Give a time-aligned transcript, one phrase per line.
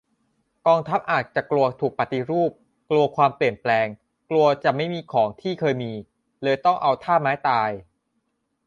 [0.67, 2.51] กองทัพอาจจะกลัวถูกปฏิรูป
[2.89, 3.87] กลัวความเปลี่ยนแปลง
[4.29, 5.93] กลัวจะไม่มีของที่เคยมี
[6.43, 7.69] เลยต้องเอาท่าไม้ตาย